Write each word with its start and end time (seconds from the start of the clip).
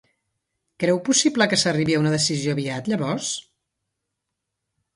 Creu 0.83 1.01
possible 1.09 1.47
que 1.51 1.59
s'arribi 1.65 1.95
a 1.97 2.01
una 2.05 2.15
decisió 2.15 2.55
aviat, 2.57 2.91
llavors? 2.93 3.31